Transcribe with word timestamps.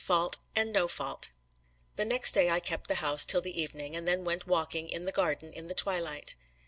FAULT 0.03 0.39
AND 0.55 0.73
NO 0.73 0.87
FAULT. 0.87 1.29
The 1.95 2.05
next 2.05 2.31
day 2.31 2.49
I 2.49 2.59
kept 2.59 2.87
the 2.87 2.95
house 3.05 3.23
till 3.23 3.39
the 3.41 3.61
evening, 3.61 3.95
and 3.95 4.07
then 4.07 4.23
went 4.23 4.47
walking 4.47 4.89
in 4.89 5.05
the 5.05 5.11
garden 5.11 5.53
in 5.53 5.67
the 5.67 5.75
twilight. 5.75 6.35